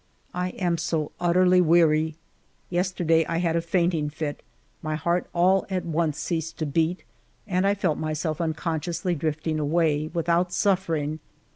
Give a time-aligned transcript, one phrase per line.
[0.33, 2.15] I am so utterly weary!
[2.71, 4.41] Yesterday I had a fainting fit;
[4.81, 7.03] my heart all at once ceased to beat,
[7.45, 11.19] and I felt myself unconsciously drifting away, without suf fering.